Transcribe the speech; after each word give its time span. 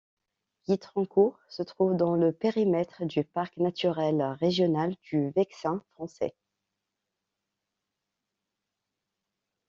Guitrancourt 0.67 1.37
se 1.47 1.61
trouve 1.61 1.95
dans 1.95 2.15
le 2.15 2.31
périmètre 2.31 3.05
du 3.05 3.23
Parc 3.23 3.55
naturel 3.57 4.19
régional 4.41 4.95
du 5.03 5.29
Vexin 5.35 5.83
français. 5.93 6.33